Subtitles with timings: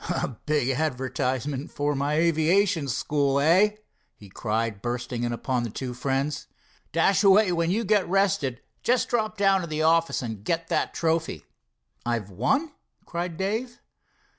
[0.09, 3.77] "A big advertisement for my aviation school, hey?"
[4.15, 6.47] he cried, bursting in upon the two friends.
[6.91, 11.45] "Dashaway, when you get rested just drop down to the office and get that trophy."
[12.03, 12.71] "I've won?"
[13.05, 13.79] cried Dave.